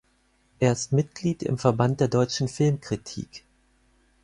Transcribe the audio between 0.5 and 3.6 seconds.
Er ist Mitglied im Verband der deutschen Filmkritik.